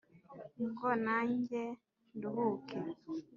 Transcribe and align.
Ngo 0.69 0.89
nanjye 1.05 1.63
nduhuke 2.17 2.77